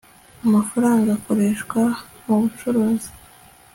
amafaranga 0.45 1.07
akoreshwa 1.17 1.81
mubucuruzi 2.25 3.09